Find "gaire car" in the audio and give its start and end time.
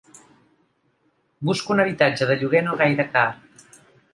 2.81-3.29